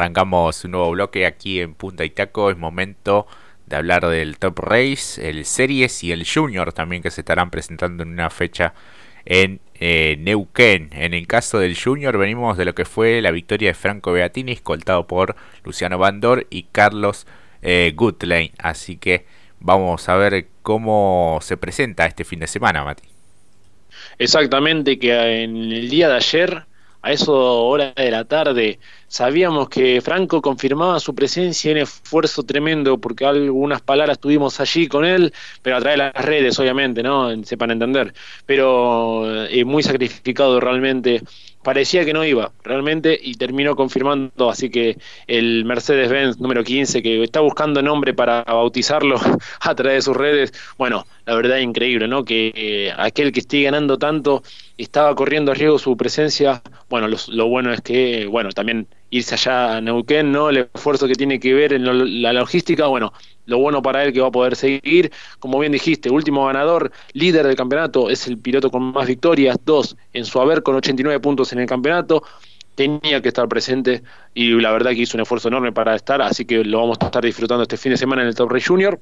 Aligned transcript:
Arrancamos 0.00 0.64
un 0.64 0.70
nuevo 0.70 0.92
bloque 0.92 1.26
aquí 1.26 1.60
en 1.60 1.74
Punta 1.74 2.06
y 2.06 2.08
Taco. 2.10 2.50
Es 2.50 2.56
momento 2.56 3.26
de 3.66 3.76
hablar 3.76 4.06
del 4.06 4.38
Top 4.38 4.58
Race, 4.60 5.28
el 5.28 5.44
Series 5.44 6.02
y 6.02 6.10
el 6.10 6.26
Junior 6.26 6.72
también 6.72 7.02
que 7.02 7.10
se 7.10 7.20
estarán 7.20 7.50
presentando 7.50 8.02
en 8.02 8.08
una 8.08 8.30
fecha 8.30 8.72
en 9.26 9.60
eh, 9.74 10.16
Neuquén. 10.18 10.88
En 10.92 11.12
el 11.12 11.26
caso 11.26 11.58
del 11.58 11.78
Junior 11.78 12.16
venimos 12.16 12.56
de 12.56 12.64
lo 12.64 12.74
que 12.74 12.86
fue 12.86 13.20
la 13.20 13.30
victoria 13.30 13.68
de 13.68 13.74
Franco 13.74 14.12
Beatini, 14.12 14.52
escoltado 14.52 15.06
por 15.06 15.36
Luciano 15.64 15.98
Bandor 15.98 16.46
y 16.48 16.62
Carlos 16.72 17.26
eh, 17.60 17.94
Así 18.56 18.96
que 18.96 19.26
vamos 19.58 20.08
a 20.08 20.16
ver 20.16 20.46
cómo 20.62 21.40
se 21.42 21.58
presenta 21.58 22.06
este 22.06 22.24
fin 22.24 22.40
de 22.40 22.46
semana, 22.46 22.84
Mati. 22.84 23.06
Exactamente, 24.18 24.98
que 24.98 25.42
en 25.42 25.56
el 25.56 25.90
día 25.90 26.08
de 26.08 26.16
ayer 26.16 26.69
a 27.02 27.12
eso 27.12 27.32
hora 27.66 27.92
de 27.96 28.10
la 28.10 28.24
tarde. 28.24 28.78
Sabíamos 29.08 29.68
que 29.68 30.00
Franco 30.00 30.40
confirmaba 30.40 31.00
su 31.00 31.14
presencia 31.14 31.70
en 31.72 31.78
esfuerzo 31.78 32.42
tremendo, 32.44 32.98
porque 32.98 33.24
algunas 33.26 33.80
palabras 33.80 34.18
tuvimos 34.18 34.60
allí 34.60 34.86
con 34.86 35.04
él, 35.04 35.32
pero 35.62 35.76
a 35.76 35.80
través 35.80 35.98
de 35.98 36.04
las 36.04 36.24
redes, 36.24 36.58
obviamente, 36.58 37.02
¿no? 37.02 37.30
Sepan 37.44 37.72
entender. 37.72 38.14
Pero 38.46 39.46
eh, 39.46 39.64
muy 39.64 39.82
sacrificado 39.82 40.60
realmente 40.60 41.22
parecía 41.62 42.04
que 42.04 42.12
no 42.12 42.24
iba 42.24 42.52
realmente 42.62 43.18
y 43.20 43.34
terminó 43.34 43.76
confirmando, 43.76 44.50
así 44.50 44.70
que 44.70 44.98
el 45.26 45.64
Mercedes-Benz 45.64 46.38
número 46.38 46.64
15 46.64 47.02
que 47.02 47.22
está 47.22 47.40
buscando 47.40 47.82
nombre 47.82 48.14
para 48.14 48.42
bautizarlo 48.44 49.20
a 49.60 49.74
través 49.74 49.98
de 49.98 50.02
sus 50.02 50.16
redes, 50.16 50.52
bueno, 50.78 51.06
la 51.26 51.34
verdad 51.34 51.58
es 51.58 51.64
increíble, 51.64 52.08
¿no? 52.08 52.24
Que 52.24 52.52
eh, 52.54 52.92
aquel 52.96 53.32
que 53.32 53.40
esté 53.40 53.62
ganando 53.62 53.98
tanto 53.98 54.42
estaba 54.78 55.14
corriendo 55.14 55.52
a 55.52 55.54
riesgo 55.54 55.78
su 55.78 55.96
presencia, 55.96 56.62
bueno, 56.88 57.08
lo, 57.28 57.48
bueno 57.48 57.72
es 57.72 57.80
que, 57.80 58.26
bueno, 58.26 58.50
también 58.50 58.86
irse 59.10 59.34
allá 59.34 59.76
a 59.76 59.80
Neuquén, 59.80 60.32
¿no? 60.32 60.48
El 60.48 60.68
esfuerzo 60.74 61.06
que 61.06 61.14
tiene 61.14 61.38
que 61.38 61.52
ver 61.52 61.72
en 61.72 62.22
la 62.22 62.32
logística, 62.32 62.86
bueno, 62.86 63.12
lo 63.46 63.58
bueno 63.58 63.82
para 63.82 64.04
él 64.04 64.12
que 64.12 64.20
va 64.20 64.28
a 64.28 64.32
poder 64.32 64.56
seguir. 64.56 65.12
Como 65.38 65.58
bien 65.58 65.72
dijiste, 65.72 66.10
último 66.10 66.46
ganador, 66.46 66.92
líder 67.12 67.46
del 67.46 67.56
campeonato, 67.56 68.08
es 68.10 68.26
el 68.26 68.38
piloto 68.38 68.70
con 68.70 68.92
más 68.92 69.06
victorias, 69.06 69.58
dos 69.64 69.96
en 70.12 70.24
su 70.24 70.40
haber 70.40 70.62
con 70.62 70.76
89 70.76 71.20
puntos 71.20 71.52
en 71.52 71.58
el 71.58 71.66
campeonato. 71.66 72.22
Tenía 72.74 73.20
que 73.20 73.28
estar 73.28 73.48
presente 73.48 74.02
y 74.32 74.52
la 74.60 74.72
verdad 74.72 74.92
que 74.92 75.00
hizo 75.02 75.16
un 75.16 75.22
esfuerzo 75.22 75.48
enorme 75.48 75.72
para 75.72 75.94
estar, 75.94 76.22
así 76.22 76.44
que 76.44 76.64
lo 76.64 76.78
vamos 76.78 76.98
a 77.00 77.06
estar 77.06 77.22
disfrutando 77.22 77.62
este 77.62 77.76
fin 77.76 77.90
de 77.92 77.98
semana 77.98 78.22
en 78.22 78.28
el 78.28 78.34
Top 78.34 78.50
Race 78.50 78.66
Junior 78.66 78.98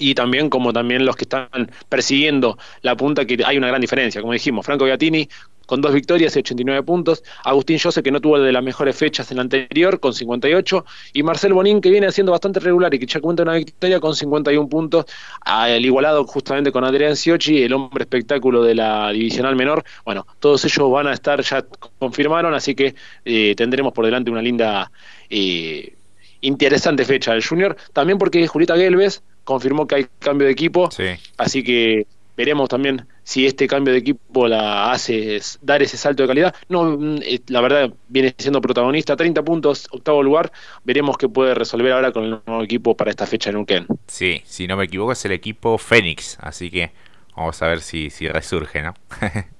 y 0.00 0.14
también 0.14 0.50
como 0.50 0.72
también 0.72 1.04
los 1.04 1.14
que 1.14 1.24
están 1.24 1.70
persiguiendo 1.88 2.58
la 2.82 2.96
punta, 2.96 3.24
que 3.26 3.38
hay 3.44 3.58
una 3.58 3.68
gran 3.68 3.80
diferencia. 3.80 4.20
Como 4.20 4.32
dijimos, 4.32 4.66
Franco 4.66 4.86
Beatini 4.86 5.28
con 5.66 5.80
dos 5.80 5.94
victorias 5.94 6.34
y 6.34 6.40
89 6.40 6.82
puntos, 6.82 7.22
Agustín 7.44 7.78
Jose 7.78 8.02
que 8.02 8.10
no 8.10 8.20
tuvo 8.20 8.40
de 8.40 8.50
las 8.50 8.64
mejores 8.64 8.96
fechas 8.96 9.30
en 9.30 9.36
la 9.36 9.42
anterior 9.42 10.00
con 10.00 10.12
58 10.12 10.84
y 11.12 11.22
Marcel 11.22 11.52
Bonín 11.52 11.80
que 11.80 11.90
viene 11.90 12.08
haciendo 12.08 12.32
bastante 12.32 12.58
regular 12.58 12.92
y 12.92 12.98
que 12.98 13.06
ya 13.06 13.20
cuenta 13.20 13.44
una 13.44 13.54
victoria 13.54 14.00
con 14.00 14.16
51 14.16 14.68
puntos, 14.68 15.04
al 15.42 15.84
igualado 15.84 16.24
justamente 16.24 16.72
con 16.72 16.82
Adrián 16.82 17.14
Siochi, 17.14 17.62
el 17.62 17.72
hombre 17.72 18.02
espectáculo 18.02 18.64
de 18.64 18.74
la 18.74 19.12
divisional 19.12 19.54
menor. 19.54 19.84
Bueno, 20.04 20.26
todos 20.40 20.64
ellos 20.64 20.90
van 20.90 21.06
a 21.06 21.12
estar, 21.12 21.40
ya 21.40 21.64
confirmaron, 22.00 22.52
así 22.52 22.74
que 22.74 22.96
eh, 23.24 23.54
tendremos 23.56 23.92
por 23.92 24.04
delante 24.04 24.30
una 24.32 24.42
linda... 24.42 24.90
Eh, 25.28 25.94
interesante 26.42 27.04
fecha 27.04 27.32
del 27.32 27.44
Junior, 27.44 27.76
también 27.92 28.18
porque 28.18 28.46
Julieta 28.46 28.74
Gelves 28.74 29.22
confirmó 29.44 29.86
que 29.86 29.94
hay 29.96 30.06
cambio 30.18 30.46
de 30.46 30.52
equipo, 30.52 30.88
así 31.36 31.62
que 31.62 32.06
veremos 32.36 32.68
también 32.68 33.06
si 33.22 33.46
este 33.46 33.66
cambio 33.68 33.92
de 33.92 34.00
equipo 34.00 34.48
la 34.48 34.90
hace 34.90 35.38
dar 35.60 35.82
ese 35.82 35.96
salto 35.96 36.22
de 36.22 36.26
calidad. 36.26 36.54
No, 36.68 36.96
mm, 36.96 37.18
eh, 37.22 37.40
la 37.48 37.60
verdad 37.60 37.92
viene 38.08 38.34
siendo 38.38 38.60
protagonista, 38.60 39.14
30 39.14 39.42
puntos, 39.42 39.86
octavo 39.90 40.22
lugar. 40.22 40.50
Veremos 40.82 41.18
qué 41.18 41.28
puede 41.28 41.54
resolver 41.54 41.92
ahora 41.92 42.12
con 42.12 42.24
el 42.24 42.40
nuevo 42.46 42.62
equipo 42.62 42.96
para 42.96 43.10
esta 43.10 43.26
fecha 43.26 43.50
en 43.50 43.56
Uken. 43.58 43.86
Sí, 44.06 44.42
si 44.46 44.66
no 44.66 44.76
me 44.76 44.84
equivoco 44.84 45.12
es 45.12 45.24
el 45.26 45.32
equipo 45.32 45.76
Fénix, 45.78 46.38
así 46.40 46.70
que 46.70 46.92
vamos 47.36 47.60
a 47.62 47.68
ver 47.68 47.82
si, 47.82 48.10
si 48.10 48.26
resurge, 48.26 48.82
¿no? 48.82 48.94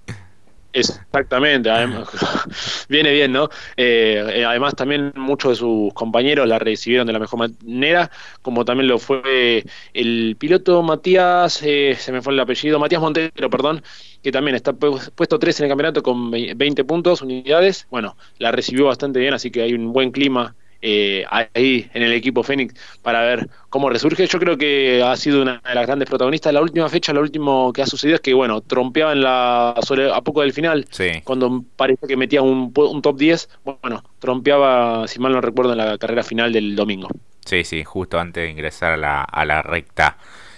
Exactamente, 0.73 1.69
viene 2.89 3.13
bien, 3.13 3.33
¿no? 3.33 3.49
Eh, 3.77 4.25
eh, 4.35 4.45
además 4.45 4.77
también 4.77 5.13
muchos 5.17 5.51
de 5.53 5.57
sus 5.57 5.93
compañeros 5.95 6.47
la 6.47 6.61
recibieron 6.61 7.09
de 7.09 7.13
la 7.13 7.19
mejor 7.19 7.41
manera, 7.41 8.09
como 8.41 8.65
también 8.65 8.87
lo 8.87 9.01
fue 9.01 9.65
el 9.95 10.37
piloto 10.39 10.81
Matías, 10.85 11.61
eh, 11.65 11.97
se 11.99 12.13
me 12.13 12.23
fue 12.23 12.35
el 12.35 12.41
apellido, 12.41 12.79
Matías 12.79 13.01
Montero, 13.01 13.51
perdón, 13.51 13.83
que 14.23 14.31
también 14.31 14.55
está 14.55 14.73
puesto 14.73 15.41
3 15.41 15.59
en 15.59 15.65
el 15.65 15.71
campeonato 15.71 16.05
con 16.05 16.31
20 16.31 16.85
puntos, 16.85 17.21
unidades, 17.23 17.89
bueno, 17.91 18.17
la 18.39 18.53
recibió 18.53 18.87
bastante 18.87 19.19
bien, 19.19 19.35
así 19.35 19.51
que 19.51 19.63
hay 19.63 19.75
un 19.75 19.93
buen 19.93 20.13
clima 20.13 20.55
eh, 20.83 21.25
ahí 21.31 21.91
en 21.93 22.03
el 22.03 22.13
equipo 22.13 22.43
Fénix 22.43 22.75
para 23.03 23.23
ver 23.23 23.49
cómo 23.69 23.91
resurge. 23.91 24.27
Yo 24.27 24.39
creo 24.39 24.57
que 24.57 25.03
ha 25.03 25.17
sido 25.17 25.43
una 25.43 25.61
de 25.67 25.75
las 25.75 25.87
grandes 25.87 26.09
protagonistas. 26.09 26.53
La 26.53 26.61
última 26.61 26.89
fecha, 26.89 27.13
lo 27.13 27.21
último 27.21 27.73
que 27.73 27.83
ha 27.83 27.87
sucedido 27.87 28.17
es 28.17 28.21
que, 28.21 28.35
bueno, 28.35 28.61
trompeaba 28.61 29.13
en 29.13 29.23
la, 29.23 29.75
sobre, 29.83 30.13
a 30.13 30.21
poco 30.21 30.43
del 30.43 30.53
final, 30.53 30.87
cuando 31.25 31.65
parece 31.77 32.07
que 32.07 32.17
metía 32.17 32.43
un, 32.43 32.73
un 32.75 33.03
top 33.03 33.17
10, 33.17 33.49
bueno, 33.65 34.03
trompeaba, 34.19 35.07
si 35.09 35.19
mal 35.19 35.33
no 35.33 35.41
recuerdo, 35.41 35.73
en 35.73 35.79
la 35.79 35.99
carrera 35.99 36.23
final 36.23 36.53
del 36.53 36.75
domingo. 36.77 37.09
Sí, 37.45 37.65
sí, 37.65 37.85
justo 37.85 38.19
antes 38.19 38.45
de 38.45 38.51
ingresar 38.51 38.93
a 38.93 38.97
la, 38.97 39.23
a 39.23 39.45
la 39.45 39.63
recta. 39.63 40.17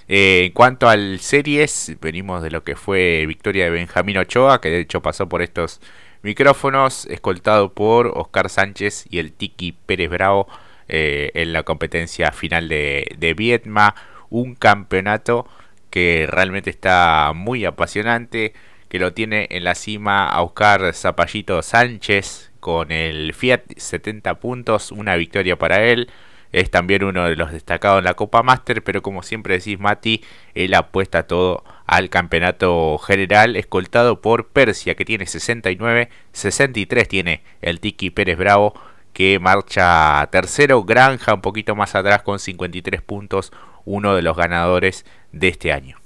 Eh, 0.08 0.44
en 0.46 0.52
cuanto 0.52 0.88
al 0.88 1.20
series, 1.20 1.96
venimos 2.00 2.42
de 2.42 2.50
lo 2.50 2.64
que 2.64 2.76
fue 2.76 3.24
victoria 3.26 3.64
de 3.64 3.70
Benjamín 3.70 4.18
Ochoa, 4.18 4.60
que 4.60 4.68
de 4.68 4.80
hecho 4.80 5.00
pasó 5.00 5.28
por 5.28 5.42
estos 5.42 5.80
Micrófonos, 6.22 7.06
escoltado 7.06 7.72
por 7.72 8.12
Oscar 8.14 8.48
Sánchez 8.48 9.06
y 9.10 9.18
el 9.18 9.32
Tiki 9.32 9.72
Pérez 9.72 10.08
Bravo 10.08 10.46
eh, 10.88 11.32
en 11.34 11.52
la 11.52 11.64
competencia 11.64 12.30
final 12.32 12.68
de, 12.68 13.06
de 13.18 13.34
Vietma. 13.34 13.94
Un 14.30 14.54
campeonato 14.54 15.48
que 15.90 16.28
realmente 16.30 16.70
está 16.70 17.32
muy 17.34 17.64
apasionante, 17.64 18.54
que 18.88 18.98
lo 18.98 19.12
tiene 19.12 19.48
en 19.50 19.64
la 19.64 19.74
cima 19.74 20.28
a 20.28 20.42
Oscar 20.42 20.94
Zapallito 20.94 21.60
Sánchez 21.60 22.52
con 22.60 22.92
el 22.92 23.34
Fiat 23.34 23.62
70 23.76 24.38
puntos, 24.38 24.92
una 24.92 25.16
victoria 25.16 25.58
para 25.58 25.82
él 25.82 26.08
es 26.52 26.70
también 26.70 27.02
uno 27.02 27.24
de 27.24 27.36
los 27.36 27.50
destacados 27.52 27.98
en 27.98 28.04
la 28.04 28.14
Copa 28.14 28.42
Master, 28.42 28.84
pero 28.84 29.02
como 29.02 29.22
siempre 29.22 29.58
decís 29.58 29.80
Mati, 29.80 30.22
él 30.54 30.74
apuesta 30.74 31.26
todo 31.26 31.64
al 31.86 32.10
campeonato 32.10 32.98
general, 32.98 33.56
escoltado 33.56 34.20
por 34.20 34.48
Persia, 34.48 34.94
que 34.94 35.04
tiene 35.04 35.26
69, 35.26 36.10
63 36.32 37.08
tiene 37.08 37.42
el 37.62 37.80
Tiki 37.80 38.10
Pérez 38.10 38.38
Bravo, 38.38 38.74
que 39.12 39.38
marcha 39.38 40.28
tercero, 40.30 40.84
Granja 40.84 41.34
un 41.34 41.40
poquito 41.40 41.74
más 41.74 41.94
atrás 41.94 42.22
con 42.22 42.38
53 42.38 43.02
puntos, 43.02 43.52
uno 43.84 44.14
de 44.14 44.22
los 44.22 44.36
ganadores 44.36 45.04
de 45.32 45.48
este 45.48 45.72
año. 45.72 45.98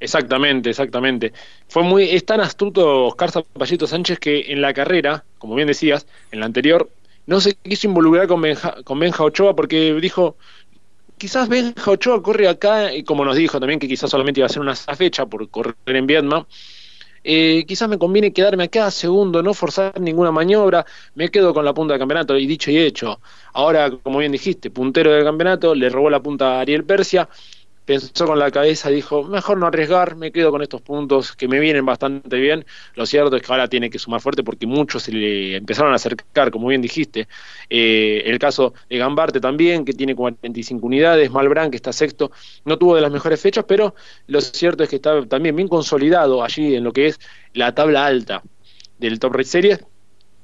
Exactamente, 0.00 0.70
exactamente. 0.70 1.32
Fue 1.68 1.82
muy, 1.82 2.08
es 2.10 2.24
tan 2.24 2.40
astuto 2.40 3.06
Oscar 3.06 3.30
Zapallito 3.30 3.86
Sánchez 3.86 4.18
que 4.18 4.52
en 4.52 4.62
la 4.62 4.72
carrera, 4.72 5.24
como 5.38 5.54
bien 5.54 5.68
decías, 5.68 6.06
en 6.32 6.40
la 6.40 6.46
anterior 6.46 6.88
no 7.30 7.40
se 7.40 7.54
quiso 7.54 7.86
involucrar 7.86 8.26
con 8.26 8.40
Benja, 8.40 8.82
con 8.82 8.98
Benja 8.98 9.22
Ochoa 9.22 9.54
porque 9.54 9.94
dijo, 10.00 10.36
quizás 11.16 11.48
Benja 11.48 11.88
Ochoa 11.88 12.20
corre 12.20 12.48
acá, 12.48 12.92
y 12.92 13.04
como 13.04 13.24
nos 13.24 13.36
dijo 13.36 13.60
también 13.60 13.78
que 13.78 13.86
quizás 13.86 14.10
solamente 14.10 14.40
iba 14.40 14.46
a 14.46 14.48
ser 14.48 14.60
una 14.60 14.74
fecha 14.74 15.26
por 15.26 15.48
correr 15.48 15.76
en 15.86 16.08
Vietnam, 16.08 16.44
eh, 17.22 17.64
quizás 17.68 17.88
me 17.88 17.98
conviene 17.98 18.32
quedarme 18.32 18.64
acá 18.64 18.90
segundo, 18.90 19.44
no 19.44 19.54
forzar 19.54 20.00
ninguna 20.00 20.32
maniobra, 20.32 20.84
me 21.14 21.28
quedo 21.28 21.54
con 21.54 21.64
la 21.64 21.72
punta 21.72 21.92
del 21.92 22.00
campeonato, 22.00 22.36
y 22.36 22.48
dicho 22.48 22.72
y 22.72 22.78
hecho. 22.78 23.20
Ahora, 23.52 23.92
como 23.92 24.18
bien 24.18 24.32
dijiste, 24.32 24.68
puntero 24.70 25.12
del 25.12 25.22
campeonato, 25.22 25.72
le 25.76 25.88
robó 25.88 26.10
la 26.10 26.20
punta 26.20 26.56
a 26.56 26.60
Ariel 26.62 26.82
Persia, 26.82 27.28
pensó 27.90 28.24
con 28.24 28.38
la 28.38 28.52
cabeza, 28.52 28.88
dijo, 28.88 29.24
mejor 29.24 29.58
no 29.58 29.66
arriesgar, 29.66 30.14
me 30.14 30.30
quedo 30.30 30.52
con 30.52 30.62
estos 30.62 30.80
puntos 30.80 31.34
que 31.34 31.48
me 31.48 31.58
vienen 31.58 31.84
bastante 31.84 32.36
bien. 32.36 32.64
Lo 32.94 33.04
cierto 33.04 33.34
es 33.34 33.42
que 33.42 33.52
ahora 33.52 33.66
tiene 33.66 33.90
que 33.90 33.98
sumar 33.98 34.20
fuerte 34.20 34.44
porque 34.44 34.64
muchos 34.64 35.02
se 35.02 35.10
le 35.10 35.56
empezaron 35.56 35.92
a 35.92 35.96
acercar, 35.96 36.52
como 36.52 36.68
bien 36.68 36.82
dijiste. 36.82 37.26
Eh, 37.68 38.22
el 38.26 38.38
caso 38.38 38.74
de 38.88 38.96
Gambarte 38.96 39.40
también, 39.40 39.84
que 39.84 39.92
tiene 39.92 40.14
45 40.14 40.86
unidades, 40.86 41.32
Malbrán, 41.32 41.72
que 41.72 41.78
está 41.78 41.92
sexto, 41.92 42.30
no 42.64 42.78
tuvo 42.78 42.94
de 42.94 43.00
las 43.00 43.10
mejores 43.10 43.40
fechas, 43.40 43.64
pero 43.66 43.96
lo 44.28 44.40
cierto 44.40 44.84
es 44.84 44.88
que 44.88 44.96
está 44.96 45.26
también 45.26 45.56
bien 45.56 45.66
consolidado 45.66 46.44
allí 46.44 46.76
en 46.76 46.84
lo 46.84 46.92
que 46.92 47.08
es 47.08 47.18
la 47.54 47.74
tabla 47.74 48.06
alta 48.06 48.44
del 48.98 49.18
Top 49.18 49.34
Race 49.34 49.50
Series 49.50 49.80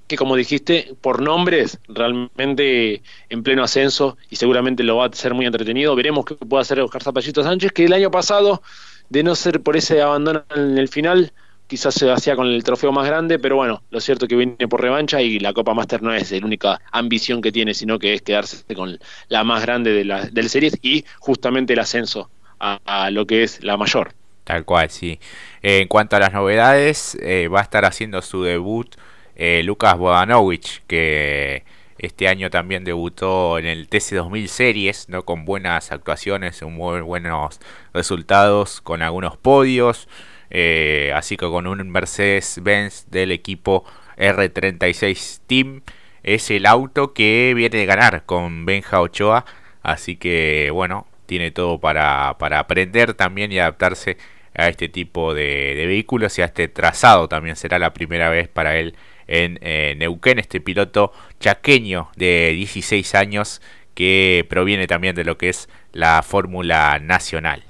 que 0.07 0.17
como 0.17 0.37
dijiste, 0.37 0.95
por 1.01 1.21
nombres, 1.21 1.79
realmente 1.89 3.03
en 3.29 3.43
pleno 3.43 3.65
ascenso 3.65 4.17
y 4.31 4.37
seguramente 4.37 4.83
lo 4.83 4.97
va 4.97 5.07
a 5.07 5.13
ser 5.13 5.35
muy 5.35 5.47
entretenido. 5.47 5.97
Veremos 5.97 6.25
qué 6.25 6.35
puede 6.35 6.63
hacer 6.63 6.81
Oscar 6.81 7.03
Zapallito 7.03 7.43
Sánchez, 7.43 7.73
que 7.73 7.85
el 7.85 7.93
año 7.93 8.11
pasado, 8.11 8.63
de 9.09 9.23
no 9.23 9.35
ser 9.35 9.63
por 9.63 9.77
ese 9.77 10.01
abandono 10.03 10.45
en 10.55 10.79
el 10.79 10.89
final, 10.89 11.33
quizás 11.67 11.95
se 11.95 12.11
hacía 12.11 12.37
con 12.37 12.47
el 12.47 12.63
trofeo 12.63 12.93
más 12.93 13.07
grande, 13.07 13.39
pero 13.39 13.57
bueno, 13.57 13.83
lo 13.91 14.01
cierto 14.01 14.27
es 14.27 14.29
que 14.29 14.37
viene 14.37 14.69
por 14.69 14.81
revancha 14.81 15.21
y 15.21 15.39
la 15.41 15.53
Copa 15.53 15.75
Master 15.75 16.03
no 16.03 16.15
es 16.15 16.31
la 16.31 16.47
única 16.47 16.81
ambición 16.93 17.43
que 17.43 17.51
tiene, 17.51 17.75
sino 17.75 17.99
que 17.99 18.15
es 18.15 18.23
quedarse 18.23 18.63
con 18.75 18.99
la 19.29 19.45
más 19.45 19.63
grande 19.63 19.93
de 19.93 20.05
la, 20.05 20.27
del 20.27 20.49
Series 20.49 20.79
y 20.83 21.05
justamente 21.19 21.73
el 21.73 21.81
ascenso 21.81 22.31
a, 22.59 23.11
lo 23.11 23.27
que 23.27 23.43
es 23.43 23.63
la 23.63 23.77
mayor. 23.77 24.13
Tal 24.45 24.65
cual, 24.65 24.91
sí. 24.91 25.19
en 25.61 25.89
cuanto 25.89 26.15
a 26.17 26.21
las 26.21 26.33
novedades, 26.33 27.19
eh, 27.21 27.49
va 27.49 27.59
a 27.59 27.63
estar 27.63 27.85
haciendo 27.85 28.23
su 28.23 28.45
debut 28.45 28.95
eh, 29.37 29.63
Lucas 29.65 29.97
Bodanovich, 29.97 30.83
que 30.87 31.65
este 31.99 32.29
año 32.29 32.51
también 32.51 32.85
debutó 32.85 33.59
en 33.59 33.67
el 33.67 33.89
TC2000 33.89 34.47
Series, 34.49 35.09
¿no? 35.09 35.25
con 35.25 35.45
buenas 35.45 35.93
actuaciones, 35.93 36.63
muy 36.63 37.01
buenos 37.01 37.61
resultados, 37.95 38.81
con 38.81 39.03
algunos 39.03 39.37
podios, 39.37 40.09
eh, 40.51 41.13
así 41.15 41.37
que 41.37 41.47
con 41.47 41.67
un 41.67 41.91
Mercedes-Benz 41.91 43.07
del 43.11 43.33
equipo 43.33 43.85
R36 44.17 45.41
Team. 45.47 45.83
Es 46.23 46.51
el 46.51 46.67
auto 46.67 47.13
que 47.13 47.53
viene 47.55 47.79
de 47.79 47.87
ganar 47.87 48.25
con 48.27 48.67
Benja 48.67 49.01
Ochoa, 49.01 49.45
así 49.83 50.17
que 50.17 50.71
bueno, 50.73 51.07
tiene 51.27 51.51
todo 51.51 51.79
para, 51.79 52.37
para 52.39 52.59
aprender 52.59 53.15
también 53.15 53.53
y 53.53 53.59
adaptarse 53.59 54.17
a 54.55 54.69
este 54.69 54.89
tipo 54.89 55.35
de, 55.35 55.85
vehículos 55.87 56.39
y 56.39 56.43
a 56.43 56.47
este 56.47 56.69
trazado 56.69 57.29
también 57.29 57.57
será 57.57 57.79
la 57.79 57.93
primera 57.93 58.31
vez 58.31 58.49
para 58.49 58.77
él 58.77 58.97
en 59.29 59.59
eh, 59.63 59.95
Neuquén, 59.99 60.39
este 60.39 60.61
piloto 60.61 61.13
chaqueño 61.41 62.09
de 62.17 62.53
16 62.55 63.15
años 63.15 63.61
que 63.95 64.47
proviene 64.49 64.87
también 64.87 65.15
de 65.15 65.25
lo 65.25 65.39
que 65.39 65.49
es 65.49 65.69
la 65.93 66.23
Fórmula 66.23 66.99
Nacional. 67.01 67.63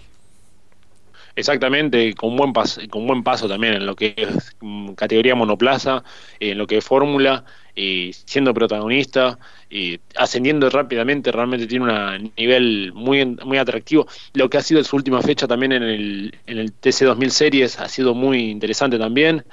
Exactamente, 1.36 2.14
con 2.14 2.34
buen 2.34 2.52
paso, 2.54 2.80
con 2.88 3.06
buen 3.06 3.22
paso 3.22 3.46
también 3.46 3.74
en 3.74 3.86
lo 3.86 3.94
que 3.94 4.14
es 4.16 4.56
mm, 4.60 4.92
categoría 4.94 5.34
monoplaza, 5.34 6.02
en 6.40 6.56
lo 6.56 6.66
que 6.66 6.78
es 6.78 6.84
fórmula, 6.84 7.44
siendo 8.24 8.54
protagonista, 8.54 9.38
ascendiendo 10.16 10.70
rápidamente, 10.70 11.30
realmente 11.30 11.66
tiene 11.66 11.84
un 11.84 12.32
nivel 12.36 12.92
muy, 12.94 13.24
muy 13.44 13.58
atractivo. 13.58 14.06
Lo 14.32 14.48
que 14.48 14.56
ha 14.56 14.62
sido 14.62 14.82
su 14.82 14.96
última 14.96 15.20
fecha 15.20 15.46
también 15.46 15.72
en 15.72 15.82
el, 15.82 16.34
en 16.46 16.58
el 16.58 16.72
TC2000 16.72 17.28
Series 17.28 17.78
ha 17.78 17.88
sido 17.88 18.14
muy 18.14 18.50
interesante 18.50 18.98
también. 18.98 19.44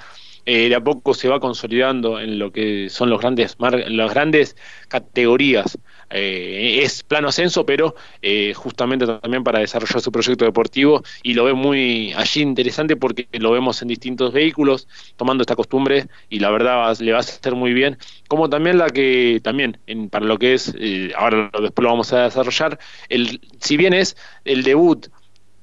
Eh, 0.46 0.68
de 0.68 0.74
a 0.74 0.80
poco 0.80 1.14
se 1.14 1.28
va 1.28 1.40
consolidando 1.40 2.20
en 2.20 2.38
lo 2.38 2.52
que 2.52 2.90
son 2.90 3.08
los 3.08 3.20
grandes, 3.20 3.56
las 3.58 4.12
grandes 4.12 4.56
categorías. 4.88 5.78
Eh, 6.10 6.80
es 6.82 7.02
plano 7.02 7.28
ascenso, 7.28 7.64
pero 7.64 7.94
eh, 8.20 8.52
justamente 8.54 9.06
también 9.06 9.42
para 9.42 9.60
desarrollar 9.60 10.02
su 10.02 10.12
proyecto 10.12 10.44
deportivo 10.44 11.02
y 11.22 11.32
lo 11.32 11.44
ve 11.44 11.54
muy 11.54 12.12
allí 12.12 12.42
interesante 12.42 12.94
porque 12.94 13.26
lo 13.32 13.52
vemos 13.52 13.80
en 13.80 13.88
distintos 13.88 14.32
vehículos 14.32 14.86
tomando 15.16 15.42
esta 15.42 15.56
costumbre 15.56 16.06
y 16.28 16.40
la 16.40 16.50
verdad 16.50 16.96
le 16.98 17.12
va 17.12 17.18
a 17.18 17.20
hacer 17.20 17.54
muy 17.54 17.72
bien, 17.72 17.96
como 18.28 18.50
también 18.50 18.78
la 18.78 18.90
que 18.90 19.40
también 19.42 19.78
en, 19.86 20.10
para 20.10 20.26
lo 20.26 20.38
que 20.38 20.54
es, 20.54 20.74
ahora 21.16 21.50
después 21.60 21.82
lo 21.82 21.90
vamos 21.90 22.12
a 22.12 22.24
desarrollar, 22.24 22.78
el, 23.08 23.40
si 23.60 23.76
bien 23.76 23.94
es 23.94 24.16
el 24.44 24.62
debut 24.62 25.08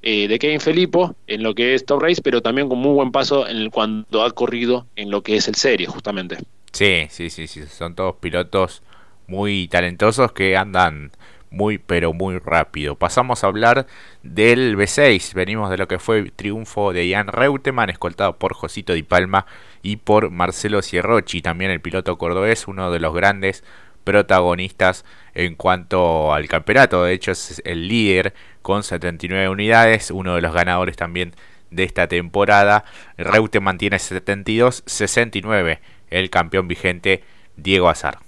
eh, 0.02 0.28
de 0.28 0.38
Kevin 0.38 0.60
Felipo 0.60 1.14
en 1.26 1.42
lo 1.42 1.54
que 1.54 1.74
es 1.74 1.86
Top 1.86 2.02
Race, 2.02 2.20
pero 2.22 2.42
también 2.42 2.68
con 2.68 2.78
muy 2.78 2.92
buen 2.92 3.12
paso 3.12 3.48
en 3.48 3.56
el, 3.56 3.70
cuando 3.70 4.24
ha 4.24 4.30
corrido 4.32 4.86
en 4.96 5.10
lo 5.10 5.22
que 5.22 5.36
es 5.36 5.48
el 5.48 5.54
serie, 5.54 5.86
justamente. 5.86 6.38
Sí, 6.72 7.06
sí, 7.10 7.30
sí, 7.30 7.46
sí, 7.46 7.62
son 7.66 7.94
todos 7.94 8.16
pilotos 8.16 8.82
muy 9.26 9.68
talentosos 9.68 10.32
que 10.32 10.56
andan 10.56 11.12
muy 11.52 11.78
pero 11.78 12.12
muy 12.12 12.38
rápido. 12.38 12.96
Pasamos 12.96 13.44
a 13.44 13.46
hablar 13.46 13.86
del 14.22 14.76
B6. 14.76 15.34
Venimos 15.34 15.70
de 15.70 15.76
lo 15.76 15.86
que 15.86 15.98
fue 15.98 16.30
triunfo 16.34 16.92
de 16.92 17.06
Ian 17.06 17.28
Reutemann, 17.28 17.90
escoltado 17.90 18.38
por 18.38 18.54
Josito 18.54 18.94
Di 18.94 19.02
Palma 19.02 19.46
y 19.82 19.96
por 19.96 20.30
Marcelo 20.30 20.82
Cierrochi, 20.82 21.42
también 21.42 21.70
el 21.70 21.80
piloto 21.80 22.16
cordobés, 22.18 22.66
uno 22.66 22.90
de 22.90 23.00
los 23.00 23.14
grandes 23.14 23.62
protagonistas 24.04 25.04
en 25.34 25.54
cuanto 25.54 26.32
al 26.32 26.48
campeonato. 26.48 27.04
De 27.04 27.12
hecho, 27.12 27.32
es 27.32 27.62
el 27.64 27.88
líder 27.88 28.34
con 28.62 28.82
79 28.82 29.48
unidades, 29.48 30.10
uno 30.10 30.34
de 30.34 30.42
los 30.42 30.52
ganadores 30.52 30.96
también 30.96 31.34
de 31.70 31.84
esta 31.84 32.06
temporada. 32.06 32.84
Reute 33.16 33.60
mantiene 33.60 33.98
72, 33.98 34.82
69 34.86 35.80
el 36.10 36.30
campeón 36.30 36.68
vigente 36.68 37.24
Diego 37.56 37.88
Azar. 37.88 38.18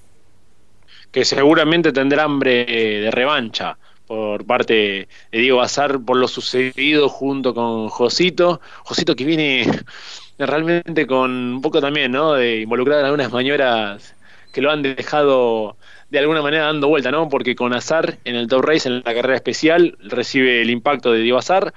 Que 1.13 1.25
seguramente 1.25 1.93
tendrá 1.93 2.25
hambre 2.25 2.65
de 2.65 3.11
revancha 3.11 3.77
por 4.07 4.45
parte 4.45 5.09
de 5.33 5.39
Diego 5.39 5.63
Azar 5.63 6.01
por 6.01 6.17
lo 6.17 6.29
sucedido 6.29 7.09
junto 7.09 7.55
con 7.55 7.89
Josito. 7.89 8.61
Josito 8.85 9.15
que 9.15 9.25
viene 9.25 9.67
realmente 10.39 11.07
con 11.07 11.31
un 11.31 11.63
poco 11.63 11.81
también, 11.81 12.13
¿no? 12.13 12.35
De 12.35 12.61
involucrar 12.63 13.01
en 13.01 13.05
algunas 13.07 13.33
maniobras 13.33 14.15
que 14.55 14.63
lo 14.63 14.71
han 14.71 14.83
dejado 14.83 15.77
de 16.11 16.21
alguna 16.21 16.41
manera 16.41 16.67
dando 16.67 16.89
vuelta, 16.89 17.11
¿no? 17.11 17.29
Porque 17.29 17.57
con 17.57 17.75
Azar 17.75 18.19
en 18.25 18.37
el 18.37 18.47
Top 18.47 18.63
Race, 18.65 18.89
en 18.89 19.03
la 19.05 19.13
carrera 19.13 19.35
especial, 19.35 19.99
recibe 20.01 20.63
el 20.63 20.71
impacto 20.71 21.13
de 21.13 21.21
Diego 21.21 21.39
Azar 21.39 21.75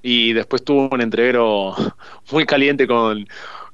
y 0.00 0.32
después 0.32 0.64
tuvo 0.64 0.88
un 0.90 1.00
entrevero 1.00 1.74
muy 2.30 2.46
caliente 2.46 2.86
con, 2.86 3.26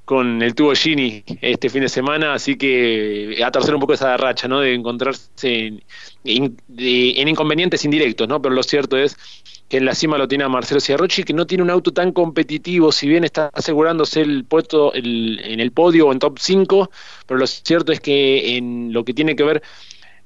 con 0.06 0.40
el 0.40 0.54
tubo 0.54 0.72
Gini 0.74 1.22
este 1.42 1.68
fin 1.68 1.82
de 1.82 1.90
semana, 1.90 2.32
así 2.32 2.56
que 2.56 3.38
a 3.44 3.50
torcer 3.50 3.74
un 3.74 3.80
poco 3.80 3.92
esa 3.92 4.16
racha, 4.16 4.48
¿no? 4.48 4.60
De 4.60 4.72
encontrarse 4.72 5.28
en, 5.44 5.82
en 6.24 7.28
inconvenientes 7.28 7.84
indirectos, 7.84 8.26
¿no? 8.26 8.40
Pero 8.40 8.54
lo 8.54 8.62
cierto 8.62 8.96
es 8.96 9.18
que 9.68 9.78
en 9.78 9.84
la 9.84 9.94
cima 9.94 10.18
lo 10.18 10.28
tiene 10.28 10.44
a 10.44 10.48
Marcelo 10.48 10.80
Ciarrochi, 10.80 11.24
que 11.24 11.32
no 11.32 11.46
tiene 11.46 11.62
un 11.62 11.70
auto 11.70 11.92
tan 11.92 12.12
competitivo, 12.12 12.92
si 12.92 13.08
bien 13.08 13.24
está 13.24 13.50
asegurándose 13.52 14.20
el 14.20 14.44
puesto 14.44 14.94
en 14.94 15.60
el 15.60 15.72
podio 15.72 16.08
o 16.08 16.12
en 16.12 16.18
top 16.18 16.38
5, 16.38 16.90
pero 17.26 17.38
lo 17.38 17.46
cierto 17.46 17.92
es 17.92 18.00
que 18.00 18.56
en 18.56 18.92
lo 18.92 19.04
que 19.04 19.14
tiene 19.14 19.34
que 19.34 19.42
ver 19.42 19.62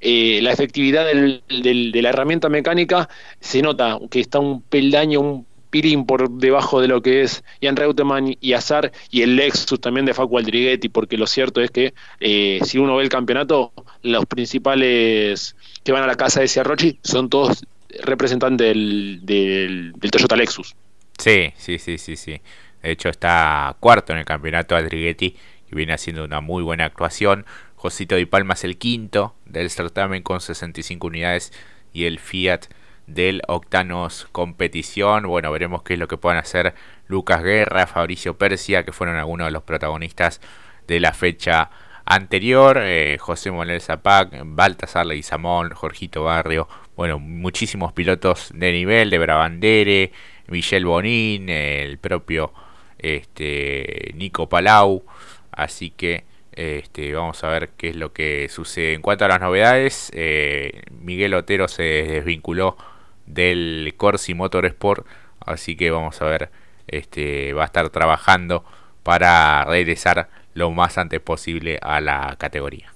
eh, 0.01 0.41
la 0.43 0.53
efectividad 0.53 1.07
del, 1.07 1.43
de 1.49 2.03
la 2.03 2.09
herramienta 2.09 2.49
mecánica, 2.49 3.09
se 3.41 3.63
nota 3.63 3.99
que 4.11 4.21
está 4.21 4.39
un 4.39 4.63
peldaño, 4.63 5.21
un 5.21 5.47
pirín 5.71 6.05
por 6.05 6.31
debajo 6.31 6.81
de 6.81 6.89
lo 6.89 7.01
que 7.01 7.23
es 7.23 7.45
Jan 7.63 7.77
Reutemann 7.77 8.37
y 8.41 8.53
Azar 8.53 8.93
y 9.11 9.23
el 9.23 9.37
Lexus 9.37 9.81
también 9.81 10.05
de 10.05 10.15
Facu 10.15 10.37
Aldriguetti, 10.37 10.89
porque 10.89 11.17
lo 11.17 11.27
cierto 11.27 11.61
es 11.61 11.71
que 11.71 11.95
eh, 12.19 12.61
si 12.65 12.79
uno 12.79 12.97
ve 12.97 13.05
el 13.05 13.09
campeonato, 13.09 13.73
los 14.03 14.27
principales 14.27 15.57
que 15.85 15.93
van 15.93 16.03
a 16.03 16.07
la 16.07 16.17
casa 16.17 16.41
de 16.41 16.49
Ciarrochi 16.49 16.99
son 17.03 17.31
todos 17.31 17.65
representante 18.03 18.65
del, 18.65 19.21
del, 19.23 19.93
Toyota 20.11 20.37
Lexus. 20.37 20.75
Sí, 21.19 21.53
sí, 21.57 21.79
sí, 21.79 21.99
sí, 21.99 22.17
sí. 22.17 22.41
De 22.83 22.91
hecho 22.91 23.09
está 23.09 23.77
cuarto 23.81 24.13
en 24.13 24.19
el 24.19 24.25
campeonato 24.25 24.75
Adriguetti 24.75 25.37
y 25.71 25.75
viene 25.75 25.93
haciendo 25.93 26.25
una 26.25 26.41
muy 26.41 26.63
buena 26.63 26.85
actuación. 26.87 27.45
Josito 27.77 28.17
Di 28.17 28.27
Palma 28.27 28.55
es 28.55 28.65
el 28.65 28.79
quinto 28.79 29.35
del 29.47 29.71
certamen 29.71 30.23
con 30.23 30.41
65 30.41 31.07
unidades 31.07 31.53
y 31.93 32.05
el 32.05 32.19
Fiat 32.19 32.67
del 33.07 33.43
Octanos 33.49 34.29
Competición. 34.33 35.27
Bueno, 35.27 35.51
veremos 35.51 35.83
qué 35.83 35.95
es 35.95 35.99
lo 35.99 36.09
que 36.09 36.17
puedan 36.17 36.39
hacer 36.39 36.75
Lucas 37.09 37.43
Guerra, 37.43 37.87
Fabricio 37.87 38.39
Persia, 38.39 38.85
que 38.85 38.93
fueron 38.93 39.17
algunos 39.17 39.47
de 39.47 39.51
los 39.51 39.63
protagonistas 39.63 40.41
de 40.87 41.01
la 41.01 41.13
fecha 41.13 41.71
anterior. 42.05 42.79
Eh, 42.81 43.19
José 43.19 43.51
Manuel 43.51 43.81
Zapac, 43.81 44.31
Baltasar 44.45 45.07
Leguizamón, 45.07 45.71
Jorgito 45.71 46.25
Barrio, 46.25 46.69
bueno, 47.01 47.19
muchísimos 47.19 47.95
pilotos 47.95 48.51
de 48.55 48.73
nivel, 48.73 49.09
de 49.09 49.17
Brabandere, 49.17 50.13
Michel 50.49 50.85
Bonin, 50.85 51.49
el 51.49 51.97
propio 51.97 52.53
este, 52.99 54.13
Nico 54.17 54.51
Palau, 54.51 55.03
así 55.51 55.89
que 55.89 56.25
este, 56.53 57.15
vamos 57.15 57.43
a 57.43 57.49
ver 57.49 57.71
qué 57.79 57.89
es 57.89 57.97
lo 57.97 58.13
que 58.13 58.51
sucede. 58.51 58.93
En 58.93 59.01
cuanto 59.01 59.25
a 59.25 59.29
las 59.29 59.41
novedades, 59.41 60.11
eh, 60.13 60.83
Miguel 60.91 61.33
Otero 61.33 61.69
se 61.69 61.85
desvinculó 61.85 62.77
del 63.25 63.95
Corsi 63.97 64.35
Motorsport, 64.35 65.07
así 65.41 65.77
que 65.77 65.91
vamos 65.91 66.21
a 66.21 66.27
ver, 66.27 66.51
este, 66.87 67.55
va 67.55 67.63
a 67.63 67.65
estar 67.65 67.89
trabajando 67.89 68.63
para 69.05 69.65
regresar 69.65 70.29
lo 70.53 70.71
más 70.71 70.99
antes 70.99 71.21
posible 71.21 71.79
a 71.81 72.03
la 72.03 72.37
categoría. 72.39 72.93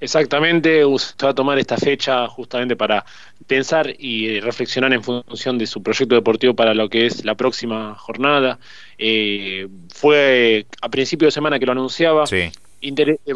Exactamente, 0.00 0.82
se 0.98 1.26
va 1.26 1.30
a 1.30 1.34
tomar 1.34 1.58
esta 1.58 1.76
fecha 1.76 2.28
justamente 2.28 2.76
para 2.76 3.04
pensar 3.46 3.92
y 3.98 4.38
reflexionar 4.40 4.92
en 4.92 5.02
función 5.02 5.58
de 5.58 5.66
su 5.66 5.82
proyecto 5.82 6.14
deportivo 6.14 6.54
para 6.54 6.72
lo 6.72 6.88
que 6.88 7.06
es 7.06 7.24
la 7.24 7.34
próxima 7.34 7.96
jornada. 7.96 8.58
Eh, 8.96 9.66
fue 9.92 10.66
a 10.80 10.88
principio 10.88 11.26
de 11.26 11.32
semana 11.32 11.58
que 11.58 11.66
lo 11.66 11.72
anunciaba. 11.72 12.26
Sí. 12.26 12.50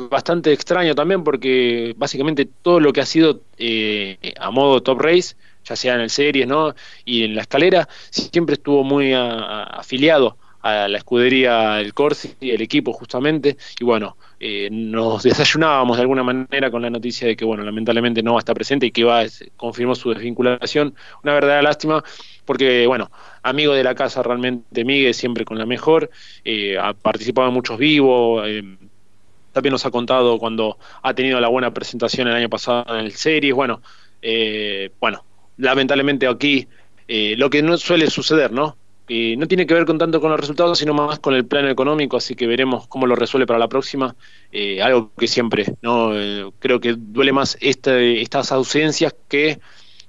bastante 0.09 0.53
extraño 0.53 0.95
también 0.95 1.25
porque 1.25 1.95
básicamente 1.97 2.49
todo 2.63 2.79
lo 2.79 2.93
que 2.93 3.01
ha 3.01 3.07
sido 3.07 3.41
eh, 3.59 4.17
a 4.39 4.53
modo 4.53 4.83
top 4.83 5.01
race, 5.01 5.35
ya 5.65 5.75
sea 5.75 5.95
en 5.95 6.03
el 6.03 6.11
series 6.11 6.47
¿no? 6.47 6.75
y 7.05 7.25
en 7.25 7.35
la 7.35 7.43
escalera, 7.43 7.89
siempre 8.11 8.55
estuvo 8.55 8.85
muy 8.85 9.13
afiliado 9.15 10.37
a 10.63 10.87
la 10.87 10.99
escudería 10.99 11.75
del 11.75 11.93
Corsi, 11.93 12.35
el 12.41 12.63
equipo 12.63 12.93
justamente, 12.93 13.57
y 13.81 13.85
bueno, 13.85 14.17
eh, 14.39 14.69
nos 14.71 15.25
desayunábamos 15.25 15.97
de 15.97 16.03
alguna 16.03 16.23
manera 16.23 16.71
con 16.71 16.83
la 16.83 16.91
noticia 16.91 17.27
de 17.27 17.37
que, 17.37 17.45
bueno, 17.45 17.65
lamentablemente 17.65 18.23
no 18.23 18.35
va 18.35 18.39
a 18.39 18.43
estar 18.43 18.55
presente 18.55 18.87
y 18.87 18.93
que 18.93 19.03
va, 19.03 19.25
confirmó 19.57 19.97
su 19.97 20.11
desvinculación. 20.11 20.95
Una 21.25 21.35
verdadera 21.35 21.63
lástima, 21.63 22.05
porque, 22.45 22.87
bueno, 22.87 23.11
amigo 23.43 23.75
de 23.75 23.83
la 23.83 23.97
casa 23.97 24.23
realmente, 24.23 24.85
Miguel, 24.85 25.15
siempre 25.15 25.45
con 25.45 25.59
la 25.59 25.67
mejor, 25.67 26.11
eh, 26.45 26.79
ha 26.79 26.95
participado 26.95 27.49
en 27.49 27.55
muchos 27.55 27.77
vivos, 27.77 28.45
eh, 28.47 28.63
también 29.53 29.73
nos 29.73 29.85
ha 29.85 29.91
contado 29.91 30.39
cuando 30.39 30.79
ha 31.03 31.13
tenido 31.13 31.41
la 31.41 31.49
buena 31.49 31.75
presentación 31.75 32.29
el 32.29 32.35
año 32.35 32.49
pasado 32.49 32.85
en 32.97 33.05
el 33.05 33.13
Series, 33.13 33.55
bueno, 33.55 33.83
bueno, 35.01 35.25
lamentablemente 35.57 36.29
aquí, 36.29 36.69
lo 37.09 37.51
que 37.51 37.63
no 37.63 37.77
suele 37.77 38.09
suceder, 38.09 38.53
¿no? 38.53 38.77
No 39.09 39.47
tiene 39.47 39.67
que 39.67 39.75
ver 39.75 39.85
con 39.85 39.99
tanto 39.99 40.21
con 40.21 40.31
los 40.31 40.41
resultados, 40.41 40.79
sino 40.79 40.95
más 40.95 41.19
con 41.19 41.35
el 41.35 41.45
plano 41.45 41.69
económico, 41.69 42.17
así 42.17 42.35
que 42.35 42.47
veremos 42.47 42.87
cómo 42.87 43.07
lo 43.07 43.15
resuelve 43.15 43.47
para 43.47 43.59
la 43.59 43.69
próxima. 43.69 44.15
Eh, 44.51 44.83
algo 44.83 45.13
que 45.17 45.29
siempre, 45.29 45.75
no 45.83 46.19
eh, 46.19 46.51
creo 46.59 46.81
que 46.81 46.95
duele 46.97 47.33
más 47.33 47.59
este, 47.61 48.23
estas 48.23 48.53
ausencias 48.53 49.15
que 49.29 49.61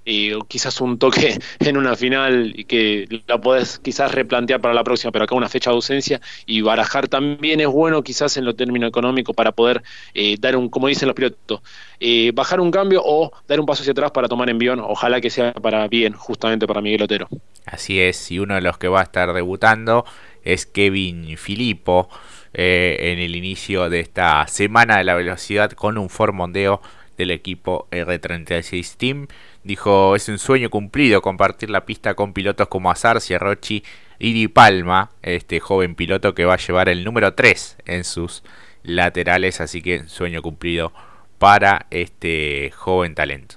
y 0.05 0.39
quizás 0.43 0.81
un 0.81 0.98
toque 0.98 1.39
en 1.60 1.77
una 1.77 1.95
final 1.95 2.53
y 2.55 2.65
que 2.65 3.22
la 3.27 3.39
podés 3.39 3.79
quizás 3.79 4.12
replantear 4.12 4.62
para 4.62 4.74
la 4.74 4.83
próxima, 4.83 5.12
pero 5.12 5.25
acá 5.25 5.36
una 5.36 5.50
fecha 5.50 5.69
de 5.69 5.75
ausencia 5.75 6.22
y 6.45 6.62
barajar 6.62 7.07
también 7.07 7.60
es 7.60 7.67
bueno 7.67 8.03
quizás 8.03 8.38
en 8.38 8.45
lo 8.45 8.55
término 8.55 8.88
económico 8.88 9.33
para 9.33 9.51
poder 9.51 9.83
eh, 10.13 10.38
dar 10.39 10.55
un, 10.55 10.69
como 10.69 10.88
dicen 10.88 11.07
los 11.07 11.15
pilotos, 11.15 11.62
eh, 12.00 12.31
bajar 12.33 12.60
un 12.60 12.72
cambio 12.72 13.01
o 13.03 13.31
dar 13.48 13.60
un 13.60 13.65
paso 13.65 13.81
hacia 13.81 13.91
atrás 13.91 14.12
para 14.12 14.27
tomar 14.27 14.50
envión, 14.50 14.79
ojalá 14.79 15.22
que 15.22 15.29
sea 15.29 15.53
para 15.53 15.88
bien, 15.88 16.13
justamente 16.13 16.67
para 16.67 16.81
Miguel 16.81 17.03
Otero. 17.03 17.27
Así 17.65 18.00
es, 18.00 18.31
y 18.31 18.39
uno 18.39 18.55
de 18.55 18.62
los 18.62 18.77
que 18.77 18.88
va 18.88 19.00
a 19.00 19.03
estar 19.03 19.33
debutando 19.33 20.05
es 20.43 20.65
Kevin 20.65 21.38
Filippo 21.38 22.10
eh, 22.53 22.98
en 23.00 23.19
el 23.19 23.36
inicio 23.36 23.89
de 23.89 24.01
esta 24.01 24.45
semana 24.48 24.98
de 24.98 25.03
la 25.03 25.15
velocidad 25.15 25.72
con 25.72 25.98
un 25.98 26.10
formondeo 26.10 26.81
del 27.17 27.32
equipo 27.32 27.88
R36 27.91 28.96
Team. 28.98 29.27
Dijo, 29.63 30.15
es 30.15 30.29
un 30.29 30.39
sueño 30.39 30.70
cumplido 30.70 31.22
compartir 31.22 31.70
la 31.70 31.86
pista 31.86 32.15
con 32.15 32.34
pilotos 32.34 32.67
como 32.67 32.91
Azar, 32.91 33.22
Sierrochi 33.22 33.84
y 34.20 34.34
Di 34.34 34.48
Palma, 34.48 35.12
este 35.22 35.60
joven 35.60 35.96
piloto 35.96 36.34
que 36.34 36.46
va 36.46 36.55
a 36.55 36.58
llevar 36.58 36.89
el 36.89 37.03
número 37.03 37.34
3 37.34 37.77
en 37.86 38.03
sus 38.03 38.43
laterales, 38.84 39.62
así 39.62 39.82
que 39.82 40.08
sueño 40.08 40.41
cumplido 40.41 40.93
para 41.38 41.88
este 41.89 42.72
joven 42.75 43.15
talento. 43.15 43.55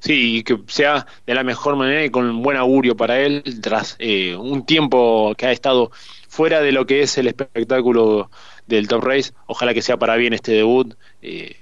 Sí, 0.00 0.36
y 0.38 0.42
que 0.42 0.58
sea 0.68 1.06
de 1.26 1.34
la 1.34 1.42
mejor 1.42 1.76
manera 1.76 2.04
y 2.04 2.10
con 2.10 2.42
buen 2.42 2.56
augurio 2.56 2.96
para 2.96 3.20
él 3.20 3.42
tras 3.60 3.96
eh, 3.98 4.36
un 4.36 4.64
tiempo 4.64 5.34
que 5.36 5.46
ha 5.46 5.52
estado 5.52 5.90
fuera 6.28 6.60
de 6.60 6.70
lo 6.72 6.86
que 6.86 7.02
es 7.02 7.18
el 7.18 7.26
espectáculo 7.26 8.30
del 8.66 8.88
Top 8.88 9.02
Race. 9.04 9.32
Ojalá 9.46 9.74
que 9.74 9.82
sea 9.82 9.96
para 9.96 10.16
bien 10.16 10.32
este 10.32 10.52
debut. 10.52 10.94
Eh, 11.22 11.56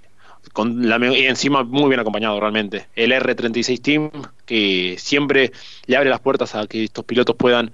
la, 0.57 0.99
y 1.17 1.27
encima 1.27 1.65
muy 1.65 1.89
bien 1.89 2.01
acompañado 2.01 2.39
realmente. 2.41 2.87
El 2.95 3.13
R36 3.13 3.83
Team, 3.83 4.11
que 4.47 4.97
siempre 4.99 5.53
le 5.87 5.97
abre 5.97 6.11
las 6.11 6.21
puertas 6.21 6.55
a 6.55 6.67
que 6.67 6.85
estos 6.85 7.05
pilotos 7.05 7.37
puedan 7.37 7.73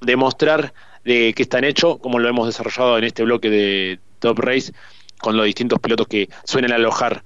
demostrar 0.00 0.72
de 1.04 1.32
qué 1.34 1.42
están 1.42 1.64
hechos, 1.64 1.98
como 1.98 2.18
lo 2.18 2.28
hemos 2.28 2.46
desarrollado 2.46 2.98
en 2.98 3.04
este 3.04 3.22
bloque 3.24 3.50
de 3.50 3.98
Top 4.18 4.38
Race, 4.38 4.72
con 5.18 5.36
los 5.36 5.46
distintos 5.46 5.78
pilotos 5.78 6.08
que 6.08 6.28
suelen 6.44 6.72
alojar 6.72 7.24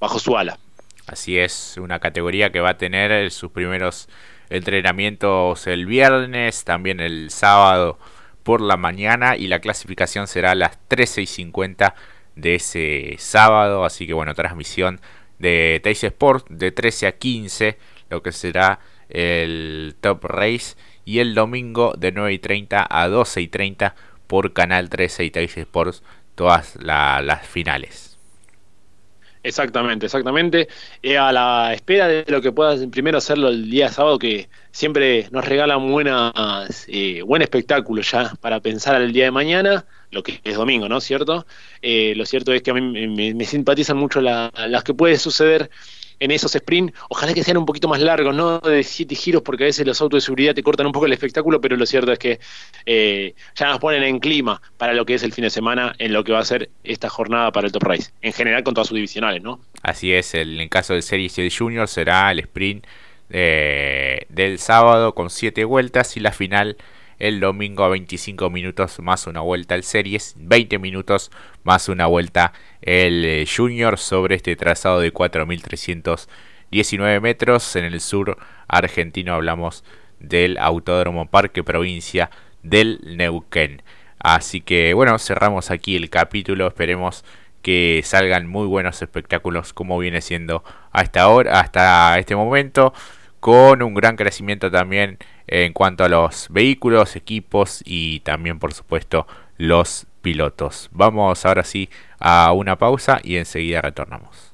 bajo 0.00 0.18
su 0.18 0.36
ala. 0.36 0.58
Así 1.06 1.38
es, 1.38 1.76
una 1.78 1.98
categoría 1.98 2.52
que 2.52 2.60
va 2.60 2.70
a 2.70 2.78
tener 2.78 3.30
sus 3.30 3.50
primeros 3.50 4.08
entrenamientos 4.50 5.66
el 5.66 5.86
viernes, 5.86 6.64
también 6.64 7.00
el 7.00 7.30
sábado 7.30 7.98
por 8.42 8.60
la 8.60 8.76
mañana 8.76 9.36
y 9.36 9.48
la 9.48 9.60
clasificación 9.60 10.26
será 10.26 10.52
a 10.52 10.54
las 10.54 10.78
13 10.88 11.22
y 11.22 11.26
50 11.26 11.94
de 12.36 12.56
ese 12.56 13.16
sábado. 13.18 13.84
Así 13.84 14.06
que 14.06 14.14
bueno, 14.14 14.34
transmisión 14.34 15.00
de 15.38 15.80
Teis 15.82 16.04
Sport 16.04 16.48
de 16.48 16.72
13 16.72 17.06
a 17.06 17.12
15, 17.12 17.78
lo 18.10 18.22
que 18.22 18.32
será 18.32 18.80
el 19.08 19.94
Top 20.00 20.24
Race. 20.24 20.76
Y 21.04 21.18
el 21.18 21.34
domingo 21.34 21.94
de 21.98 22.12
9 22.12 22.32
y 22.32 22.38
30 22.38 22.86
a 22.88 23.08
12 23.08 23.40
y 23.40 23.48
30 23.48 23.94
por 24.28 24.52
Canal 24.52 24.88
13 24.88 25.24
y 25.24 25.30
Teis 25.30 25.56
Sports, 25.56 26.02
todas 26.36 26.76
las 26.80 27.46
finales. 27.46 28.11
Exactamente, 29.42 30.06
exactamente. 30.06 30.68
Eh, 31.02 31.18
a 31.18 31.32
la 31.32 31.74
espera 31.74 32.06
de 32.06 32.24
lo 32.28 32.40
que 32.40 32.52
puedas 32.52 32.86
primero 32.86 33.18
hacerlo 33.18 33.48
el 33.48 33.68
día 33.70 33.88
sábado, 33.90 34.18
que 34.18 34.48
siempre 34.70 35.28
nos 35.32 35.44
regalan 35.44 35.90
buenas, 35.90 36.86
eh, 36.88 37.22
buen 37.22 37.42
espectáculo 37.42 38.02
ya 38.02 38.32
para 38.40 38.60
pensar 38.60 38.94
al 38.94 39.12
día 39.12 39.24
de 39.24 39.30
mañana, 39.32 39.84
lo 40.12 40.22
que 40.22 40.40
es 40.44 40.54
domingo, 40.54 40.88
¿no? 40.88 41.00
¿Cierto? 41.00 41.46
Eh, 41.80 42.14
lo 42.16 42.24
cierto 42.24 42.52
es 42.52 42.62
que 42.62 42.70
a 42.70 42.74
mí 42.74 43.08
me, 43.34 43.44
simpatizan 43.44 43.96
mucho 43.96 44.20
las 44.20 44.84
que 44.84 44.94
puede 44.94 45.18
suceder 45.18 45.70
en 46.22 46.30
esos 46.30 46.54
sprint, 46.54 46.94
ojalá 47.08 47.34
que 47.34 47.42
sean 47.42 47.56
un 47.56 47.66
poquito 47.66 47.88
más 47.88 48.00
largos, 48.00 48.32
no 48.32 48.60
de 48.60 48.84
siete 48.84 49.16
giros, 49.16 49.42
porque 49.42 49.64
a 49.64 49.66
veces 49.66 49.84
los 49.84 50.00
autos 50.00 50.18
de 50.18 50.20
seguridad 50.24 50.54
te 50.54 50.62
cortan 50.62 50.86
un 50.86 50.92
poco 50.92 51.06
el 51.06 51.12
espectáculo, 51.12 51.60
pero 51.60 51.76
lo 51.76 51.84
cierto 51.84 52.12
es 52.12 52.18
que 52.20 52.38
eh, 52.86 53.34
ya 53.56 53.66
nos 53.66 53.80
ponen 53.80 54.04
en 54.04 54.20
clima 54.20 54.62
para 54.76 54.94
lo 54.94 55.04
que 55.04 55.14
es 55.14 55.24
el 55.24 55.32
fin 55.32 55.42
de 55.42 55.50
semana, 55.50 55.96
en 55.98 56.12
lo 56.12 56.22
que 56.22 56.30
va 56.30 56.38
a 56.38 56.44
ser 56.44 56.70
esta 56.84 57.08
jornada 57.08 57.50
para 57.50 57.66
el 57.66 57.72
Top 57.72 57.82
Race, 57.82 58.12
en 58.22 58.32
general 58.32 58.62
con 58.62 58.72
todas 58.72 58.86
sus 58.86 58.94
divisionales, 58.94 59.42
¿no? 59.42 59.58
Así 59.82 60.12
es, 60.12 60.34
el, 60.34 60.60
en 60.60 60.68
caso 60.68 60.92
del 60.92 61.02
Series 61.02 61.36
y 61.38 61.42
el 61.42 61.52
Junior 61.52 61.88
será 61.88 62.30
el 62.30 62.38
sprint 62.38 62.86
eh, 63.30 64.26
del 64.28 64.60
sábado 64.60 65.16
con 65.16 65.28
siete 65.28 65.64
vueltas 65.64 66.16
y 66.16 66.20
la 66.20 66.30
final 66.30 66.76
el 67.22 67.38
domingo 67.38 67.84
a 67.84 67.88
25 67.88 68.50
minutos 68.50 68.98
más 68.98 69.28
una 69.28 69.40
vuelta 69.40 69.76
el 69.76 69.84
Series, 69.84 70.34
20 70.38 70.80
minutos 70.80 71.30
más 71.62 71.88
una 71.88 72.06
vuelta 72.06 72.52
el 72.80 73.24
eh, 73.24 73.46
Junior 73.46 73.96
sobre 73.96 74.34
este 74.34 74.56
trazado 74.56 74.98
de 74.98 75.14
4.319 75.14 77.20
metros 77.20 77.76
en 77.76 77.84
el 77.84 78.00
sur 78.00 78.36
argentino. 78.66 79.34
Hablamos 79.34 79.84
del 80.18 80.58
Autódromo 80.58 81.30
Parque 81.30 81.62
Provincia 81.62 82.28
del 82.64 82.98
Neuquén. 83.04 83.82
Así 84.18 84.60
que 84.60 84.92
bueno, 84.92 85.16
cerramos 85.20 85.70
aquí 85.70 85.94
el 85.94 86.10
capítulo. 86.10 86.66
Esperemos 86.66 87.24
que 87.62 88.02
salgan 88.04 88.48
muy 88.48 88.66
buenos 88.66 89.00
espectáculos 89.00 89.72
como 89.72 89.96
viene 89.96 90.22
siendo 90.22 90.64
hasta 90.90 91.22
ahora, 91.22 91.60
hasta 91.60 92.18
este 92.18 92.34
momento, 92.34 92.92
con 93.38 93.80
un 93.80 93.94
gran 93.94 94.16
crecimiento 94.16 94.72
también 94.72 95.18
en 95.46 95.72
cuanto 95.72 96.04
a 96.04 96.08
los 96.08 96.48
vehículos, 96.50 97.16
equipos 97.16 97.82
y 97.84 98.20
también 98.20 98.58
por 98.58 98.72
supuesto 98.72 99.26
los 99.56 100.06
pilotos. 100.22 100.88
Vamos 100.92 101.44
ahora 101.44 101.64
sí 101.64 101.90
a 102.18 102.52
una 102.52 102.78
pausa 102.78 103.20
y 103.22 103.36
enseguida 103.36 103.82
retornamos. 103.82 104.51